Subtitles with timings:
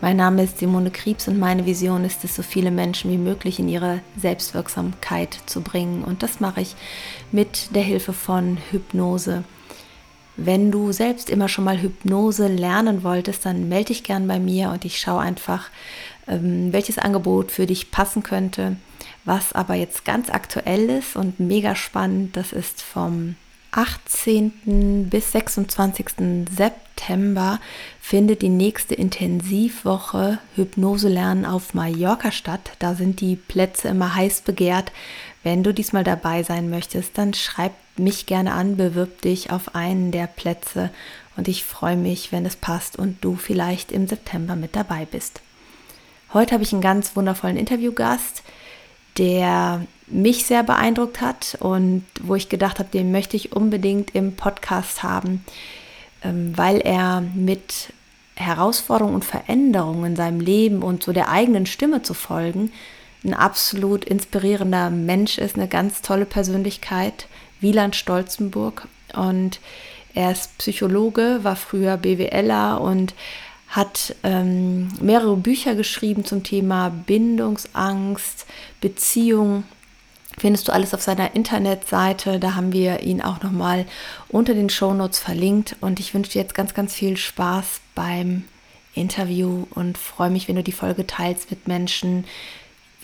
[0.00, 3.58] Mein Name ist Simone Kriebs und meine Vision ist es, so viele Menschen wie möglich
[3.58, 6.02] in ihre Selbstwirksamkeit zu bringen.
[6.04, 6.74] Und das mache ich
[7.30, 9.44] mit der Hilfe von Hypnose.
[10.36, 14.70] Wenn du selbst immer schon mal Hypnose lernen wolltest, dann melde dich gern bei mir
[14.70, 15.68] und ich schaue einfach,
[16.26, 18.76] ähm, welches Angebot für dich passen könnte.
[19.24, 23.36] Was aber jetzt ganz aktuell ist und mega spannend, das ist vom
[23.72, 25.08] 18.
[25.08, 26.06] bis 26.
[26.54, 27.58] September
[28.00, 32.72] findet die nächste Intensivwoche Hypnose lernen auf Mallorca statt.
[32.78, 34.92] Da sind die Plätze immer heiß begehrt.
[35.42, 40.12] Wenn du diesmal dabei sein möchtest, dann schreib mich gerne an, bewirb dich auf einen
[40.12, 40.90] der Plätze
[41.36, 45.40] und ich freue mich, wenn es passt und du vielleicht im September mit dabei bist.
[46.34, 48.42] Heute habe ich einen ganz wundervollen Interviewgast,
[49.16, 54.34] der mich sehr beeindruckt hat und wo ich gedacht habe, den möchte ich unbedingt im
[54.36, 55.44] Podcast haben,
[56.22, 57.92] ähm, weil er mit
[58.34, 62.72] Herausforderungen und Veränderungen in seinem Leben und so der eigenen Stimme zu folgen,
[63.24, 67.28] ein absolut inspirierender Mensch ist, eine ganz tolle Persönlichkeit,
[67.60, 68.88] Wieland Stolzenburg.
[69.14, 69.60] Und
[70.14, 73.14] er ist Psychologe, war früher BWLer und
[73.68, 78.46] hat ähm, mehrere Bücher geschrieben zum Thema Bindungsangst,
[78.80, 79.64] Beziehung
[80.38, 82.38] findest du alles auf seiner Internetseite.
[82.38, 83.86] Da haben wir ihn auch nochmal
[84.28, 85.76] unter den Shownotes verlinkt.
[85.80, 88.44] Und ich wünsche dir jetzt ganz, ganz viel Spaß beim
[88.94, 92.26] Interview und freue mich, wenn du die Folge teilst mit Menschen,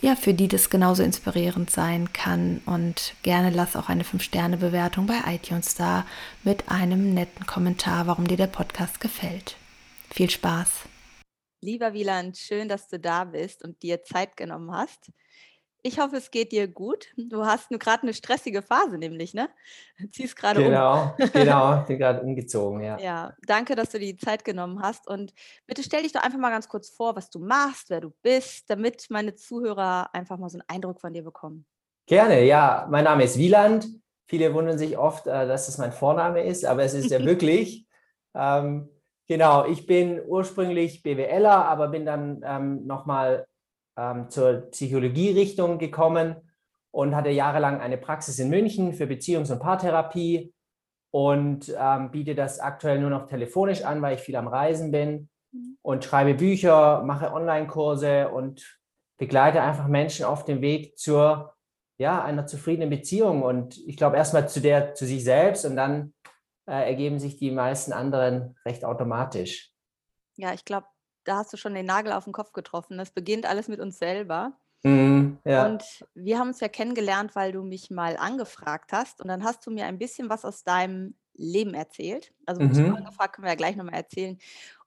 [0.00, 2.60] ja, für die das genauso inspirierend sein kann.
[2.66, 6.06] Und gerne lass auch eine 5-Sterne-Bewertung bei iTunes da
[6.44, 9.56] mit einem netten Kommentar, warum dir der Podcast gefällt.
[10.10, 10.84] Viel Spaß.
[11.60, 15.10] Lieber Wieland, schön, dass du da bist und dir Zeit genommen hast.
[15.82, 17.06] Ich hoffe, es geht dir gut.
[17.16, 19.48] Du hast nur gerade eine stressige Phase, nämlich, ne?
[20.12, 21.30] Ziehst gerade genau, um.
[21.32, 22.98] genau, bin gerade umgezogen, ja.
[22.98, 25.06] Ja, danke, dass du die Zeit genommen hast.
[25.06, 25.32] Und
[25.66, 28.68] bitte stell dich doch einfach mal ganz kurz vor, was du machst, wer du bist,
[28.68, 31.64] damit meine Zuhörer einfach mal so einen Eindruck von dir bekommen.
[32.06, 32.86] Gerne, ja.
[32.90, 33.86] Mein Name ist Wieland.
[34.26, 37.86] Viele wundern sich oft, äh, dass es mein Vorname ist, aber es ist ja wirklich.
[38.34, 38.88] Ähm,
[39.26, 43.46] genau, ich bin ursprünglich BWLer, aber bin dann ähm, nochmal
[43.98, 46.36] ähm, zur Psychologie-Richtung gekommen
[46.90, 50.54] und hatte jahrelang eine Praxis in München für Beziehungs- und Paartherapie
[51.10, 55.28] und ähm, biete das aktuell nur noch telefonisch an, weil ich viel am Reisen bin
[55.52, 55.78] mhm.
[55.82, 58.78] und schreibe Bücher, mache Online-Kurse und
[59.18, 61.54] begleite einfach Menschen auf dem Weg zur
[61.98, 63.42] ja, einer zufriedenen Beziehung.
[63.42, 66.14] Und ich glaube erstmal zu der, zu sich selbst und dann
[66.68, 69.72] äh, ergeben sich die meisten anderen recht automatisch.
[70.36, 70.86] Ja, ich glaube,
[71.28, 72.98] da hast du schon den Nagel auf den Kopf getroffen.
[72.98, 74.52] Das beginnt alles mit uns selber.
[74.82, 75.66] Mm, ja.
[75.66, 75.84] Und
[76.14, 79.20] wir haben uns ja kennengelernt, weil du mich mal angefragt hast.
[79.20, 82.32] Und dann hast du mir ein bisschen was aus deinem Leben erzählt.
[82.46, 82.96] Also, mhm.
[82.96, 84.38] angefragt können wir ja gleich nochmal erzählen.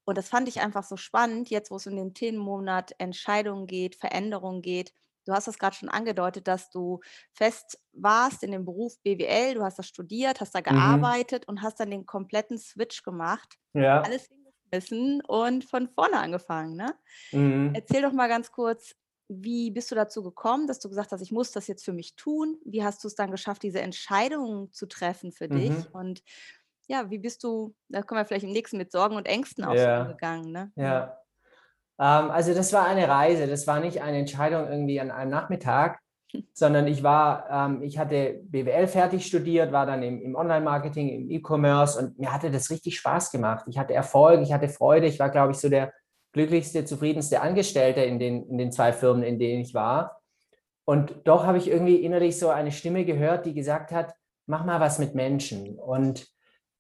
[0.04, 3.96] Und das fand ich einfach so spannend, jetzt wo es um den Themenmonat Entscheidungen geht,
[3.96, 4.94] Veränderungen geht.
[5.26, 7.00] Du hast das gerade schon angedeutet, dass du
[7.34, 10.64] fest warst in dem Beruf BWL, du hast das studiert, hast da mhm.
[10.64, 11.52] gearbeitet mhm.
[11.52, 13.60] und hast dann den kompletten Switch gemacht.
[13.74, 14.02] Ja.
[14.02, 14.28] Alles
[14.72, 16.76] geschmissen und von vorne angefangen.
[16.76, 16.94] Ne?
[17.32, 17.72] Mhm.
[17.74, 18.96] Erzähl doch mal ganz kurz,
[19.28, 22.16] wie bist du dazu gekommen, dass du gesagt hast, ich muss das jetzt für mich
[22.16, 22.58] tun?
[22.66, 25.56] Wie hast du es dann geschafft, diese Entscheidung zu treffen für mhm.
[25.56, 25.94] dich?
[25.94, 26.22] Und
[26.88, 29.74] ja, wie bist du, da kommen wir vielleicht im nächsten mit Sorgen und Ängsten auch
[29.74, 29.98] ja.
[29.98, 30.52] so umgegangen.
[30.52, 30.72] Ne?
[30.76, 31.18] Ja.
[31.98, 36.01] Ähm, also das war eine Reise, das war nicht eine Entscheidung irgendwie an einem Nachmittag,
[36.54, 41.30] sondern ich war, ähm, ich hatte BWL fertig studiert, war dann im, im Online-Marketing, im
[41.30, 43.66] E-Commerce und mir hatte das richtig Spaß gemacht.
[43.68, 45.94] Ich hatte Erfolg, ich hatte Freude, ich war, glaube ich, so der
[46.34, 50.22] glücklichste, zufriedenste Angestellte in den, in den zwei Firmen, in denen ich war.
[50.86, 54.14] Und doch habe ich irgendwie innerlich so eine Stimme gehört, die gesagt hat,
[54.46, 55.78] mach mal was mit Menschen.
[55.78, 56.28] Und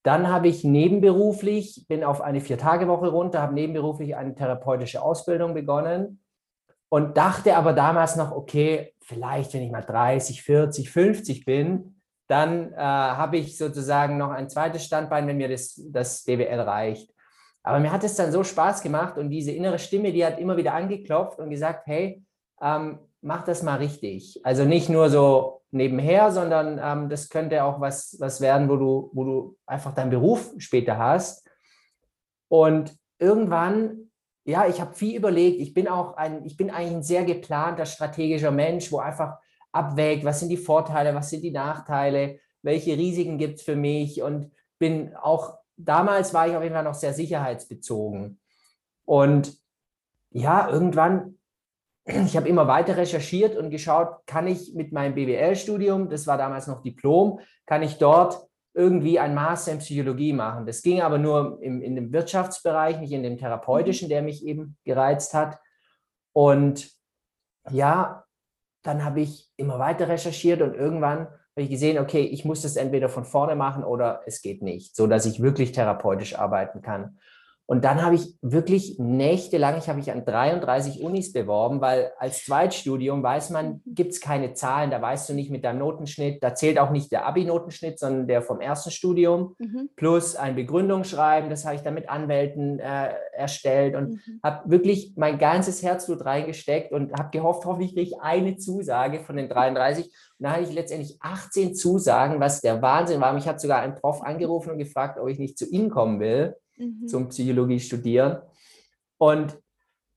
[0.03, 6.23] dann habe ich nebenberuflich, bin auf eine Vier-Tage-Woche runter, habe nebenberuflich eine therapeutische Ausbildung begonnen
[6.89, 11.95] und dachte aber damals noch, okay, vielleicht, wenn ich mal 30, 40, 50 bin,
[12.27, 17.13] dann äh, habe ich sozusagen noch ein zweites Standbein, wenn mir das, das BWL reicht.
[17.63, 20.57] Aber mir hat es dann so Spaß gemacht und diese innere Stimme, die hat immer
[20.57, 22.23] wieder angeklopft und gesagt, hey,
[22.61, 24.39] ähm, mach das mal richtig.
[24.43, 29.11] Also nicht nur so nebenher, sondern ähm, das könnte auch was, was werden, wo du,
[29.13, 31.47] wo du einfach deinen Beruf später hast.
[32.47, 34.10] Und irgendwann
[34.51, 35.61] ja, ich habe viel überlegt.
[35.61, 39.37] Ich bin auch ein, ich bin eigentlich ein sehr geplanter, strategischer Mensch, wo einfach
[39.71, 44.21] abwägt, was sind die Vorteile, was sind die Nachteile, welche Risiken gibt es für mich
[44.21, 48.39] und bin auch, damals war ich auf jeden Fall noch sehr sicherheitsbezogen.
[49.05, 49.57] Und
[50.31, 51.37] ja, irgendwann,
[52.05, 56.67] ich habe immer weiter recherchiert und geschaut, kann ich mit meinem BWL-Studium, das war damals
[56.67, 60.65] noch Diplom, kann ich dort irgendwie ein Master in Psychologie machen.
[60.65, 64.77] Das ging aber nur im, in dem Wirtschaftsbereich, nicht in dem therapeutischen, der mich eben
[64.85, 65.59] gereizt hat.
[66.33, 66.89] Und
[67.69, 68.23] ja,
[68.83, 72.77] dann habe ich immer weiter recherchiert und irgendwann habe ich gesehen, okay, ich muss das
[72.77, 77.19] entweder von vorne machen oder es geht nicht, so dass ich wirklich therapeutisch arbeiten kann.
[77.71, 82.43] Und dann habe ich wirklich nächtelang, ich habe mich an 33 Unis beworben, weil als
[82.43, 83.95] Zweitstudium weiß man, mhm.
[83.95, 87.13] gibt es keine Zahlen, da weißt du nicht mit deinem Notenschnitt, da zählt auch nicht
[87.13, 89.89] der Abi-Notenschnitt, sondern der vom ersten Studium, mhm.
[89.95, 94.41] plus ein Begründungsschreiben, das habe ich dann mit Anwälten äh, erstellt und mhm.
[94.43, 99.37] habe wirklich mein ganzes Herzblut reingesteckt und habe gehofft, hoffentlich kriege ich eine Zusage von
[99.37, 100.07] den 33.
[100.07, 103.31] Und da hatte ich letztendlich 18 Zusagen, was der Wahnsinn war.
[103.31, 106.57] Mich hat sogar ein Prof angerufen und gefragt, ob ich nicht zu Ihnen kommen will
[106.81, 107.07] mhm.
[107.07, 108.41] zum Psychologie studieren.
[109.17, 109.57] Und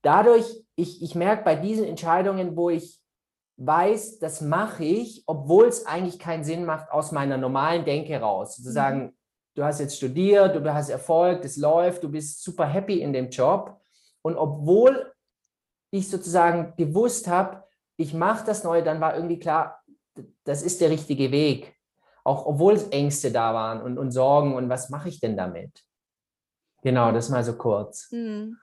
[0.02, 3.00] dadurch, ich, ich merke bei diesen Entscheidungen, wo ich
[3.56, 8.56] weiß, das mache ich, obwohl es eigentlich keinen Sinn macht aus meiner normalen Denke raus.
[8.56, 9.12] Sozusagen, mhm.
[9.54, 13.30] du hast jetzt studiert, du hast Erfolg, es läuft, du bist super happy in dem
[13.30, 13.80] Job.
[14.22, 15.12] Und obwohl
[15.90, 17.62] ich sozusagen gewusst habe,
[17.96, 19.80] ich mache das Neue, dann war irgendwie klar,
[20.44, 21.74] das ist der richtige Weg.
[22.24, 25.84] Auch obwohl es Ängste da waren und, und Sorgen und was mache ich denn damit?
[26.84, 28.12] Genau, das mal so kurz.
[28.12, 28.58] Mhm.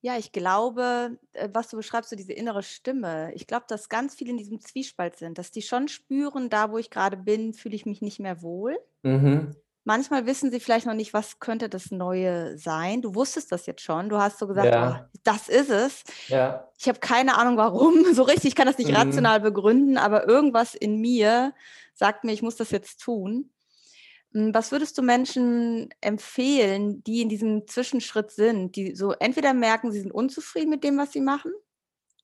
[0.00, 4.14] Ja, ich glaube, äh, was du beschreibst, so diese innere Stimme, ich glaube, dass ganz
[4.14, 7.74] viele in diesem Zwiespalt sind, dass die schon spüren, da wo ich gerade bin, fühle
[7.74, 8.78] ich mich nicht mehr wohl.
[9.02, 9.56] Mhm.
[9.82, 13.02] Manchmal wissen sie vielleicht noch nicht, was könnte das Neue sein.
[13.02, 14.08] Du wusstest das jetzt schon.
[14.08, 15.08] Du hast so gesagt, ja.
[15.12, 16.04] oh, das ist es.
[16.28, 16.68] Ja.
[16.78, 18.04] Ich habe keine Ahnung, warum.
[18.14, 18.96] So richtig, ich kann das nicht mhm.
[18.96, 21.54] rational begründen, aber irgendwas in mir
[21.94, 23.50] sagt mir, ich muss das jetzt tun.
[24.32, 29.92] Hm, was würdest du Menschen empfehlen, die in diesem Zwischenschritt sind, die so entweder merken,
[29.92, 31.52] sie sind unzufrieden mit dem, was sie machen,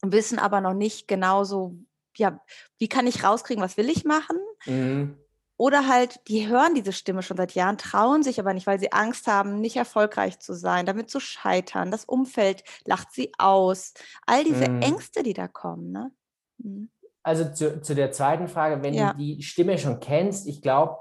[0.03, 1.77] wissen aber noch nicht genau so,
[2.17, 2.41] ja,
[2.79, 4.39] wie kann ich rauskriegen, was will ich machen?
[4.67, 5.19] Mhm.
[5.57, 8.93] Oder halt, die hören diese Stimme schon seit Jahren, trauen sich aber nicht, weil sie
[8.93, 11.93] Angst haben, nicht erfolgreich zu sein, damit zu scheitern.
[11.93, 13.95] Das Umfeld lacht sie aus.
[14.27, 14.83] All diese mhm.
[14.83, 15.93] Ängste, die da kommen.
[15.93, 16.11] Ne?
[16.59, 16.91] Mhm.
[17.23, 19.13] Also zu, zu, der zweiten Frage, wenn ja.
[19.13, 20.99] du die Stimme schon kennst, ich glaube,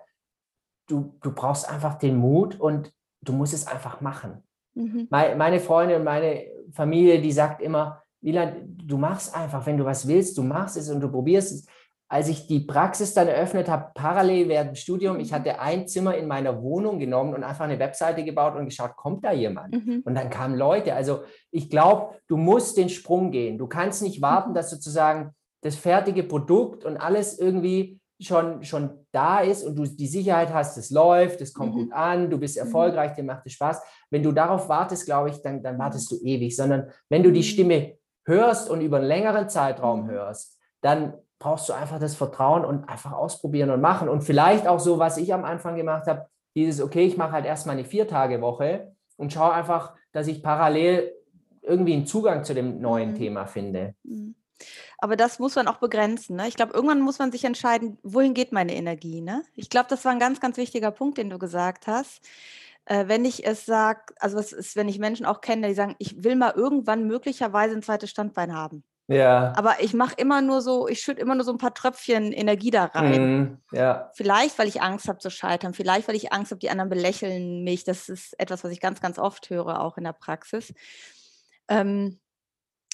[0.88, 2.92] du, du brauchst einfach den Mut und
[3.22, 4.44] du musst es einfach machen.
[4.76, 5.08] Mhm.
[5.10, 9.86] Meine, meine Freundin und meine Familie, die sagt immer, Wieland, du machst einfach, wenn du
[9.86, 11.66] was willst, du machst es und du probierst es.
[12.10, 16.16] Als ich die Praxis dann eröffnet habe, parallel während dem Studium, ich hatte ein Zimmer
[16.16, 19.74] in meiner Wohnung genommen und einfach eine Webseite gebaut und geschaut, kommt da jemand?
[19.74, 20.04] Mhm.
[20.06, 20.94] Und dann kamen Leute.
[20.94, 23.58] Also ich glaube, du musst den Sprung gehen.
[23.58, 24.54] Du kannst nicht warten, mhm.
[24.54, 25.32] dass sozusagen
[25.62, 30.78] das fertige Produkt und alles irgendwie schon, schon da ist und du die Sicherheit hast,
[30.78, 31.80] es läuft, es kommt mhm.
[31.80, 32.66] gut an, du bist mhm.
[32.66, 33.82] erfolgreich, dir macht es Spaß.
[34.10, 37.40] Wenn du darauf wartest, glaube ich, dann, dann wartest du ewig, sondern wenn du die
[37.40, 37.44] mhm.
[37.44, 40.12] Stimme hörst und über einen längeren Zeitraum mhm.
[40.12, 44.08] hörst, dann brauchst du einfach das Vertrauen und einfach ausprobieren und machen.
[44.08, 47.46] Und vielleicht auch so, was ich am Anfang gemacht habe, dieses, okay, ich mache halt
[47.46, 51.12] erstmal eine Vier-Tage-Woche und schaue einfach, dass ich parallel
[51.62, 53.16] irgendwie einen Zugang zu dem neuen mhm.
[53.16, 53.96] Thema finde.
[54.04, 54.36] Mhm.
[54.98, 56.36] Aber das muss man auch begrenzen.
[56.36, 56.48] Ne?
[56.48, 59.22] Ich glaube, irgendwann muss man sich entscheiden, wohin geht meine Energie.
[59.22, 59.44] Ne?
[59.56, 62.22] Ich glaube, das war ein ganz, ganz wichtiger Punkt, den du gesagt hast.
[62.86, 65.96] Äh, wenn ich es sage, also was ist, wenn ich Menschen auch kenne, die sagen,
[66.00, 68.84] ich will mal irgendwann möglicherweise ein zweites Standbein haben.
[69.08, 69.54] Ja.
[69.58, 72.72] Aber ich mache immer nur so, ich schütte immer nur so ein paar Tröpfchen Energie
[72.72, 73.38] da rein.
[73.38, 74.12] Mhm, ja.
[74.14, 77.64] Vielleicht, weil ich Angst habe zu scheitern, vielleicht, weil ich Angst habe, die anderen belächeln
[77.64, 77.84] mich.
[77.84, 80.74] Das ist etwas, was ich ganz, ganz oft höre, auch in der Praxis.
[81.68, 82.20] Ähm,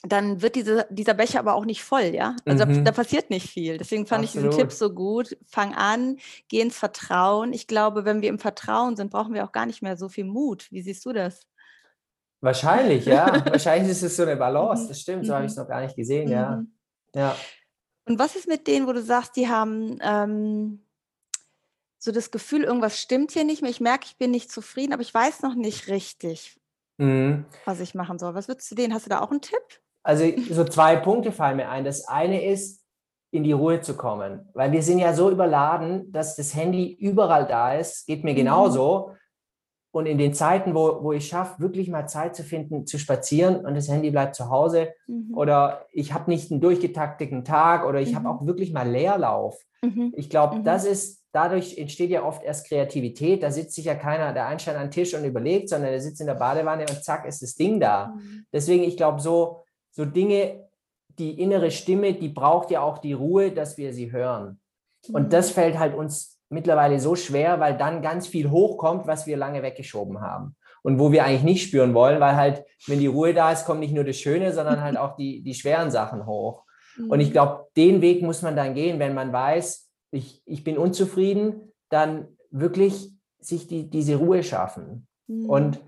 [0.03, 2.35] dann wird diese, dieser Becher aber auch nicht voll, ja.
[2.45, 2.85] Also mhm.
[2.85, 3.77] da, da, passiert nicht viel.
[3.77, 4.45] Deswegen fand Absolut.
[4.45, 5.37] ich diesen Tipp so gut.
[5.45, 7.51] Fang an, geh ins Vertrauen.
[7.51, 10.23] Ich glaube, wenn wir im Vertrauen sind, brauchen wir auch gar nicht mehr so viel
[10.23, 10.67] Mut.
[10.71, 11.45] Wie siehst du das?
[12.39, 13.45] Wahrscheinlich, ja.
[13.45, 14.83] Wahrscheinlich ist es so eine Balance.
[14.83, 14.87] Mhm.
[14.87, 15.63] Das stimmt, so habe ich es mhm.
[15.63, 16.57] noch gar nicht gesehen, ja.
[16.57, 16.71] Mhm.
[17.13, 17.35] ja.
[18.05, 20.85] Und was ist mit denen, wo du sagst, die haben ähm,
[21.97, 23.69] so das Gefühl, irgendwas stimmt hier nicht mehr.
[23.69, 26.57] Ich merke, ich bin nicht zufrieden, aber ich weiß noch nicht richtig,
[26.97, 27.45] mhm.
[27.65, 28.33] was ich machen soll.
[28.33, 28.93] Was würdest du denen?
[28.93, 29.81] Hast du da auch einen Tipp?
[30.09, 31.85] Also so zwei Punkte fallen mir ein.
[31.85, 32.83] Das eine ist,
[33.29, 37.45] in die Ruhe zu kommen, weil wir sind ja so überladen, dass das Handy überall
[37.45, 38.37] da ist, geht mir mhm.
[38.37, 39.11] genauso.
[39.91, 43.63] Und in den Zeiten, wo, wo ich schaffe, wirklich mal Zeit zu finden, zu spazieren
[43.63, 45.37] und das Handy bleibt zu Hause mhm.
[45.37, 48.15] oder ich habe nicht einen durchgetakteten Tag oder ich mhm.
[48.15, 49.63] habe auch wirklich mal Leerlauf.
[49.83, 50.13] Mhm.
[50.15, 50.63] Ich glaube, mhm.
[50.63, 53.43] das ist, dadurch entsteht ja oft erst Kreativität.
[53.43, 56.19] Da sitzt sich ja keiner, der Einstein an den Tisch und überlegt, sondern der sitzt
[56.19, 58.15] in der Badewanne und zack ist das Ding da.
[58.15, 58.45] Mhm.
[58.51, 60.67] Deswegen, ich glaube, so so Dinge,
[61.17, 64.60] die innere Stimme, die braucht ja auch die Ruhe, dass wir sie hören.
[65.12, 65.29] Und Mhm.
[65.29, 69.62] das fällt halt uns mittlerweile so schwer, weil dann ganz viel hochkommt, was wir lange
[69.62, 70.55] weggeschoben haben.
[70.81, 73.81] Und wo wir eigentlich nicht spüren wollen, weil halt, wenn die Ruhe da ist, kommt
[73.81, 76.63] nicht nur das Schöne, sondern halt auch die, die schweren Sachen hoch.
[77.10, 77.34] Und ich Mhm.
[77.34, 82.27] glaube, den Weg muss man dann gehen, wenn man weiß, ich, ich bin unzufrieden, dann
[82.50, 85.08] wirklich sich die, diese Ruhe schaffen.
[85.27, 85.50] Mhm.
[85.50, 85.79] Und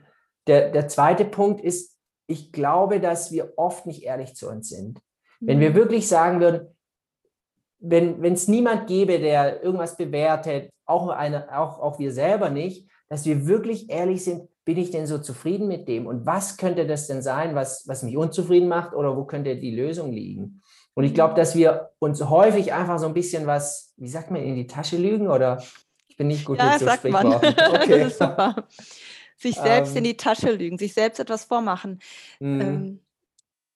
[0.48, 1.91] der, der zweite Punkt ist,
[2.32, 5.00] ich glaube, dass wir oft nicht ehrlich zu uns sind.
[5.40, 5.76] Wenn wir Mhm.
[5.76, 6.68] wirklich sagen würden,
[7.80, 13.26] wenn es niemand gäbe, der irgendwas bewertet, auch, eine, auch, auch wir selber nicht, dass
[13.26, 16.06] wir wirklich ehrlich sind, bin ich denn so zufrieden mit dem?
[16.06, 19.76] Und was könnte das denn sein, was, was mich unzufrieden macht oder wo könnte die
[19.76, 20.62] Lösung liegen?
[20.94, 24.42] Und ich glaube, dass wir uns häufig einfach so ein bisschen was, wie sagt man,
[24.44, 25.64] in die Tasche lügen oder
[26.08, 27.32] ich bin nicht gut ja, mit so sagt man.
[27.32, 27.56] Sprichworten.
[27.82, 28.00] Okay.
[28.00, 28.68] das ist super.
[29.42, 30.04] Sich selbst in Ähm.
[30.04, 32.00] die Tasche lügen, sich selbst etwas vormachen.
[32.40, 32.62] Mhm.
[32.62, 33.00] Ähm,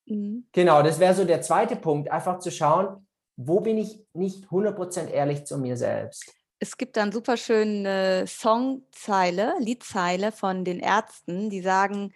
[0.05, 0.47] mhm.
[0.51, 5.09] Genau, das wäre so der zweite Punkt, einfach zu schauen, wo bin ich nicht 100%
[5.09, 6.33] ehrlich zu mir selbst.
[6.59, 12.13] Es gibt dann super schöne Songzeile, Liedzeile von den Ärzten, die sagen,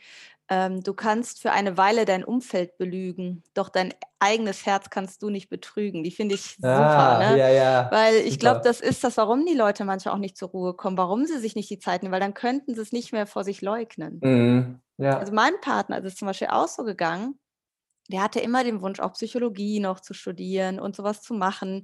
[0.49, 5.29] ähm, du kannst für eine Weile dein Umfeld belügen, doch dein eigenes Herz kannst du
[5.29, 6.03] nicht betrügen.
[6.03, 7.37] Die finde ich super, ah, ne?
[7.37, 7.87] ja, ja.
[7.91, 10.97] Weil ich glaube, das ist das, warum die Leute manchmal auch nicht zur Ruhe kommen,
[10.97, 13.43] warum sie sich nicht die Zeit nehmen, weil dann könnten sie es nicht mehr vor
[13.43, 14.19] sich leugnen.
[14.23, 14.81] Mhm.
[14.97, 15.17] Ja.
[15.19, 17.39] Also mein Partner ist zum Beispiel auch so gegangen,
[18.09, 21.83] der hatte immer den Wunsch, auch Psychologie noch zu studieren und sowas zu machen.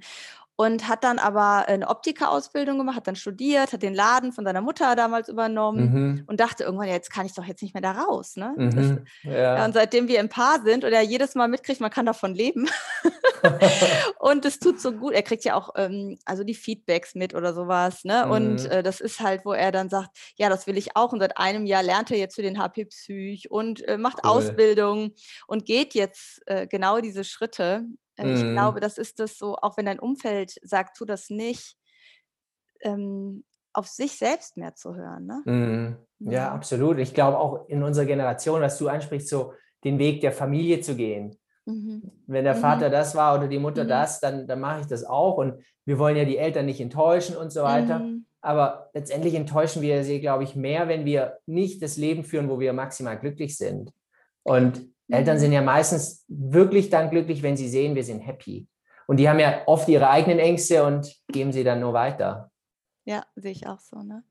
[0.58, 4.62] Und hat dann aber eine Optikerausbildung gemacht, hat dann studiert, hat den Laden von seiner
[4.62, 6.24] Mutter damals übernommen Mhm.
[6.26, 8.36] und dachte irgendwann, ja, jetzt kann ich doch jetzt nicht mehr da raus.
[8.36, 8.54] Ne?
[8.56, 9.04] Mhm.
[9.24, 9.64] ja, Ja.
[9.66, 12.68] und seitdem wir im Paar sind und er jedes Mal mitkriegt, man kann davon leben.
[14.18, 15.12] und es tut so gut.
[15.12, 18.04] Er kriegt ja auch ähm, also die Feedbacks mit oder sowas.
[18.04, 18.28] Ne?
[18.28, 18.70] Und Mhm.
[18.70, 21.12] äh, das ist halt, wo er dann sagt, ja, das will ich auch.
[21.12, 24.30] Und seit einem Jahr lernt er jetzt für den HP Psych und äh, macht Cool.
[24.30, 25.12] Ausbildung
[25.46, 27.84] und geht jetzt äh, genau diese Schritte.
[28.16, 28.52] Äh, Ich Mhm.
[28.52, 31.76] glaube, das ist das so, auch wenn dein Umfeld sagt, tu das nicht,
[32.80, 35.26] ähm, auf sich selbst mehr zu hören.
[35.26, 35.42] Ne?
[35.44, 36.30] Mhm.
[36.30, 36.56] Ja, Mhm.
[36.56, 36.98] absolut.
[36.98, 39.52] Ich glaube auch in unserer Generation, was du ansprichst, so
[39.84, 41.36] den Weg der Familie zu gehen.
[41.66, 42.10] Mhm.
[42.26, 42.60] Wenn der Mhm.
[42.60, 43.88] Vater das war oder die Mutter Mhm.
[43.88, 45.36] das, dann, dann mache ich das auch.
[45.36, 47.98] Und wir wollen ja die Eltern nicht enttäuschen und so weiter.
[48.00, 48.24] Mhm.
[48.40, 52.60] Aber letztendlich enttäuschen wir sie, glaube ich, mehr, wenn wir nicht das Leben führen, wo
[52.60, 53.92] wir maximal glücklich sind.
[54.44, 55.40] Und Eltern Mhm.
[55.40, 58.66] sind ja meistens wirklich dann glücklich, wenn sie sehen, wir sind happy.
[59.06, 62.50] Und die haben ja oft ihre eigenen Ängste und geben sie dann nur weiter.
[63.08, 64.24] Ja, sehe ich auch so, ne?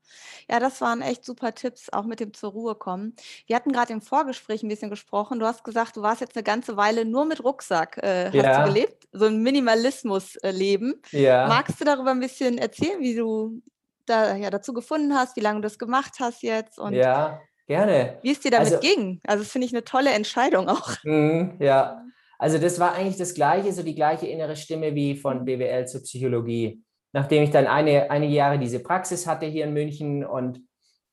[0.50, 3.16] Ja, das waren echt super Tipps, auch mit dem zur Ruhe kommen.
[3.46, 5.38] Wir hatten gerade im Vorgespräch ein bisschen gesprochen.
[5.40, 8.64] Du hast gesagt, du warst jetzt eine ganze Weile nur mit Rucksack, äh, hast Ja.
[8.66, 11.00] du gelebt, so ein Minimalismus-Leben.
[11.12, 11.46] Ja.
[11.48, 13.62] Magst du darüber ein bisschen erzählen, wie du
[14.04, 18.18] da ja dazu gefunden hast, wie lange du das gemacht hast jetzt und Ja, gerne.
[18.22, 19.20] wie es dir damit Also- ging?
[19.26, 20.90] Also, das finde ich eine tolle Entscheidung auch.
[21.04, 22.02] Mhm, ja,
[22.38, 25.44] also das war eigentlich das Gleiche, so die gleiche innere Stimme wie von.
[25.44, 26.82] BWL zur Psychologie.
[27.12, 30.60] Nachdem ich dann eine, einige Jahre diese Praxis hatte hier in München und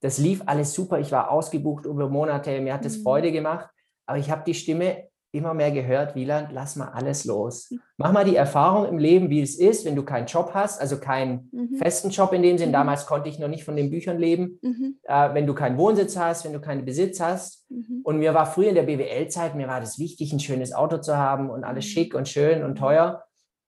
[0.02, 1.00] das lief alles super.
[1.00, 3.04] Ich war ausgebucht über Monate, mir hat es Mhm.
[3.04, 3.70] Freude gemacht,
[4.06, 7.72] aber ich habe die Stimme immer mehr gehört, Wieland, lass mal alles los.
[7.72, 7.80] Mhm.
[7.98, 11.00] Mach mal die Erfahrung im Leben, wie es ist, wenn du keinen Job hast, also
[11.00, 11.78] keinen Mhm.
[11.78, 12.70] festen Job in dem Sinn.
[12.70, 12.74] Mhm.
[12.74, 14.60] Damals konnte ich noch nicht von den Büchern leben.
[14.62, 14.98] Mhm.
[15.04, 18.02] Äh, wenn du keinen Wohnsitz hast, wenn du keinen Besitz hast, Mhm.
[18.04, 21.18] und mir war früher in der BWL-Zeit, mir war das wichtig, ein schönes Auto zu
[21.18, 21.90] haben und alles Mhm.
[21.90, 23.24] schick und schön und teuer.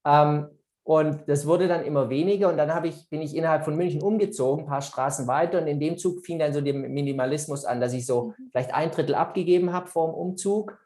[0.05, 0.47] Ähm,
[0.83, 2.47] und das wurde dann immer weniger.
[2.47, 5.59] Und dann ich, bin ich innerhalb von München umgezogen, ein paar Straßen weiter.
[5.59, 8.91] Und in dem Zug fing dann so der Minimalismus an, dass ich so vielleicht ein
[8.91, 10.77] Drittel abgegeben habe vor dem Umzug.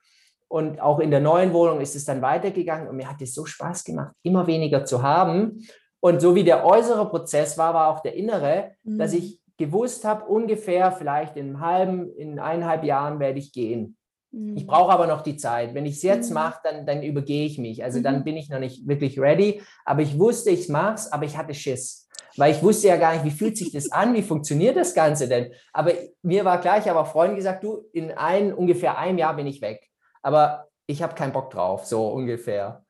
[0.49, 2.87] Und auch in der neuen Wohnung ist es dann weitergegangen.
[2.89, 5.65] Und mir hat es so Spaß gemacht, immer weniger zu haben.
[6.01, 9.17] Und so wie der äußere Prozess war, war auch der innere, dass Mhm.
[9.19, 13.95] ich gewusst habe, ungefähr vielleicht in einem halben, in eineinhalb Jahren werde ich gehen.
[14.31, 14.67] Ich Mhm.
[14.67, 15.73] brauche aber noch die Zeit.
[15.73, 16.35] Wenn ich es jetzt Mhm.
[16.35, 17.83] mache, dann, dann übergehe ich mich.
[17.83, 18.23] Also dann Mhm.
[18.23, 19.61] bin ich noch nicht wirklich ready.
[19.85, 22.07] Aber ich wusste, ich mache es, aber ich hatte Schiss.
[22.37, 25.27] Weil ich wusste ja gar nicht, wie fühlt sich das an, wie funktioniert das Ganze
[25.27, 25.51] denn?
[25.73, 25.91] Aber
[26.21, 29.47] mir war klar, ich habe auch Freunden gesagt, du, in ein, ungefähr einem Jahr bin
[29.47, 29.88] ich weg.
[30.21, 32.83] Aber ich habe keinen Bock drauf, so ungefähr.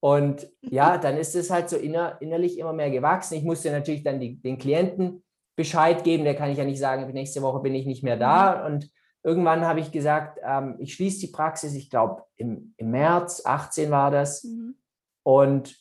[0.00, 3.34] Und ja, dann ist es halt so inner, innerlich immer mehr gewachsen.
[3.34, 5.24] Ich musste natürlich dann die, den Klienten
[5.56, 6.24] Bescheid geben.
[6.24, 8.64] Der kann ich ja nicht sagen, nächste Woche bin ich nicht mehr da.
[8.64, 8.90] Und
[9.24, 13.90] irgendwann habe ich gesagt, ähm, ich schließe die Praxis, ich glaube im, im März 18
[13.90, 14.44] war das.
[14.44, 14.76] Mhm.
[15.24, 15.76] Und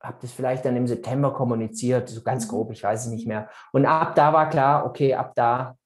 [0.00, 2.50] habe das vielleicht dann im September kommuniziert, so ganz Mhm.
[2.50, 3.48] grob, ich weiß es nicht mehr.
[3.72, 5.76] Und ab da war klar, okay, ab da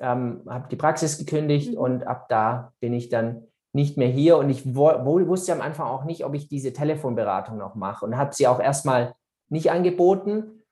[0.00, 1.78] ähm, habe die Praxis gekündigt Mhm.
[1.78, 4.38] und ab da bin ich dann nicht mehr hier.
[4.38, 8.34] Und ich wusste am Anfang auch nicht, ob ich diese Telefonberatung noch mache und habe
[8.34, 9.14] sie auch erstmal
[9.48, 10.62] nicht angeboten.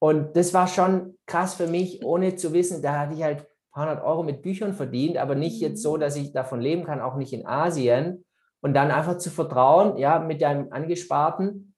[0.00, 3.46] Und das war schon krass für mich, ohne zu wissen, da hatte ich halt ein
[3.72, 7.00] paar hundert Euro mit Büchern verdient, aber nicht jetzt so, dass ich davon leben kann,
[7.00, 8.24] auch nicht in Asien.
[8.60, 11.74] und dann einfach zu vertrauen, ja, mit deinem Angesparten,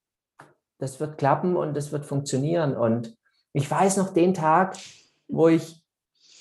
[0.78, 2.76] das wird klappen und das wird funktionieren.
[2.76, 3.16] Und
[3.52, 4.76] ich weiß noch den Tag,
[5.28, 5.79] wo ich,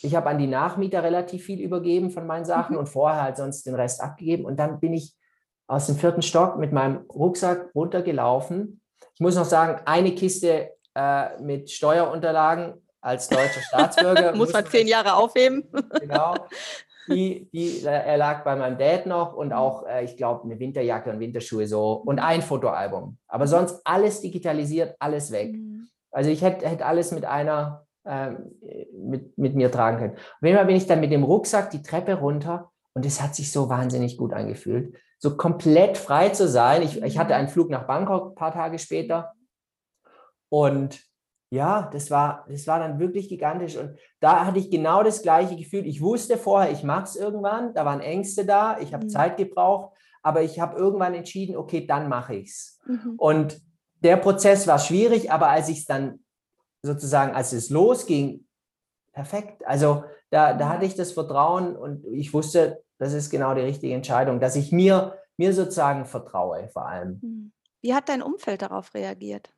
[0.02, 2.80] ich habe an die Nachmieter relativ viel übergeben von meinen Sachen mhm.
[2.80, 4.46] und vorher halt sonst den Rest abgegeben.
[4.46, 5.16] Und dann bin ich
[5.68, 8.82] aus dem vierten Stock mit meinem Rucksack runtergelaufen.
[9.14, 14.34] Ich muss noch sagen, eine Kiste äh, mit Steuerunterlagen als deutscher Staatsbürger.
[14.36, 15.64] muss man zehn Jahre aufheben.
[16.00, 16.36] genau.
[17.08, 21.10] Die, die, er lag bei meinem Dad noch und auch, äh, ich glaube, eine Winterjacke
[21.10, 23.18] und Winterschuhe so und ein Fotoalbum.
[23.28, 25.54] Aber sonst alles digitalisiert, alles weg.
[25.54, 25.88] Mhm.
[26.12, 28.32] Also ich hätte hätt alles mit einer, äh,
[28.94, 30.14] mit, mit mir tragen können.
[30.16, 33.36] Auf jeden Fall bin ich dann mit dem Rucksack die Treppe runter und es hat
[33.36, 34.96] sich so wahnsinnig gut angefühlt.
[35.20, 36.82] So komplett frei zu sein.
[36.82, 39.34] Ich, ich hatte einen Flug nach Bangkok ein paar Tage später
[40.50, 41.02] und
[41.52, 43.76] ja, das war, das war dann wirklich gigantisch.
[43.76, 45.88] Und da hatte ich genau das gleiche Gefühl.
[45.88, 47.74] Ich wusste vorher, ich mache es irgendwann.
[47.74, 48.78] Da waren Ängste da.
[48.80, 49.10] Ich habe mhm.
[49.10, 49.98] Zeit gebraucht.
[50.22, 52.80] Aber ich habe irgendwann entschieden, okay, dann mache ich es.
[52.86, 53.16] Mhm.
[53.18, 53.62] Und
[54.04, 56.20] der Prozess war schwierig, aber als ich es dann
[56.82, 58.46] sozusagen, als es losging,
[59.14, 59.66] perfekt.
[59.66, 63.94] Also da, da hatte ich das Vertrauen und ich wusste, das ist genau die richtige
[63.94, 67.20] Entscheidung, dass ich mir, mir sozusagen vertraue vor allem.
[67.22, 67.52] Mhm.
[67.82, 69.50] Wie hat dein Umfeld darauf reagiert?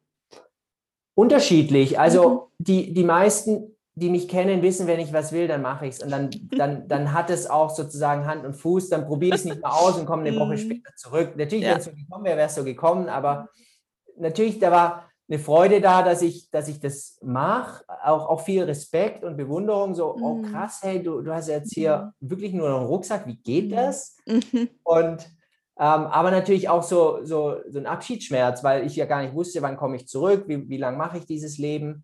[1.15, 1.99] Unterschiedlich.
[1.99, 2.39] Also mhm.
[2.59, 6.03] die, die meisten, die mich kennen, wissen, wenn ich was will, dann mache ich es.
[6.03, 9.45] Und dann, dann, dann hat es auch sozusagen Hand und Fuß, dann probiere ich es
[9.45, 10.57] nicht mehr aus und komme eine Woche mhm.
[10.57, 11.35] später zurück.
[11.35, 11.71] Natürlich, ja.
[11.71, 13.49] wenn es so gekommen wäre, wäre es so gekommen, aber
[14.17, 17.85] natürlich, da war eine Freude da, dass ich, dass ich das mache.
[18.03, 19.95] Auch, auch viel Respekt und Bewunderung.
[19.95, 20.51] So, oh mhm.
[20.51, 22.29] krass, hey, du, du hast jetzt hier mhm.
[22.29, 24.17] wirklich nur noch einen Rucksack, wie geht das?
[24.83, 25.29] Und
[25.79, 29.61] ähm, aber natürlich auch so, so, so ein Abschiedsschmerz, weil ich ja gar nicht wusste,
[29.61, 32.03] wann komme ich zurück, wie, wie lange mache ich dieses Leben.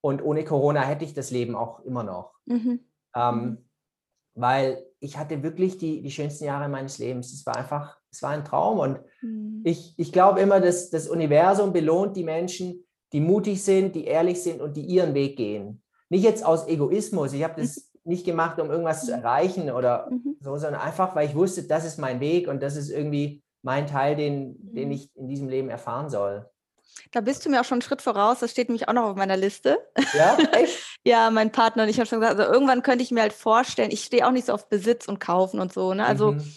[0.00, 2.34] Und ohne Corona hätte ich das Leben auch immer noch.
[2.46, 2.80] Mhm.
[3.14, 3.58] Ähm, mhm.
[4.34, 7.32] weil ich hatte wirklich die, die schönsten Jahre meines Lebens.
[7.32, 8.78] Es war einfach, es war ein Traum.
[8.78, 9.60] Und mhm.
[9.64, 14.42] ich, ich glaube immer, dass das Universum belohnt die Menschen, die mutig sind, die ehrlich
[14.42, 15.82] sind und die ihren Weg gehen.
[16.08, 17.32] Nicht jetzt aus Egoismus.
[17.32, 19.18] Ich habe das nicht gemacht, um irgendwas zu mhm.
[19.18, 20.36] erreichen oder mhm.
[20.40, 23.86] so, sondern einfach, weil ich wusste, das ist mein Weg und das ist irgendwie mein
[23.86, 24.94] Teil, den, den mhm.
[24.94, 26.48] ich in diesem Leben erfahren soll.
[27.10, 28.40] Da bist du mir auch schon einen Schritt voraus.
[28.40, 29.78] Das steht nämlich auch noch auf meiner Liste.
[30.12, 30.78] Ja, echt?
[31.04, 33.90] ja, mein Partner und ich haben schon gesagt, also irgendwann könnte ich mir halt vorstellen,
[33.90, 35.94] ich stehe auch nicht so auf Besitz und Kaufen und so.
[35.94, 36.04] Ne?
[36.04, 36.52] Also mhm